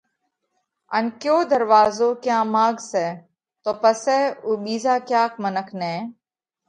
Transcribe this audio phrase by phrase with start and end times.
[0.95, 3.07] ان ڪيو ڌروازو ڪيا ماڳ سئہ
[3.63, 5.95] تو پسئہ اُو ٻِيزا ڪياڪ منک نئہ